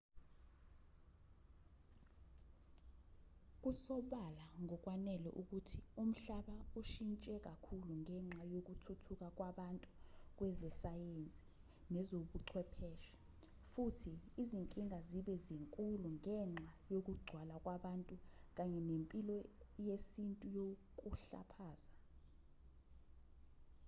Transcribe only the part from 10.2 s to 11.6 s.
kwezesayensi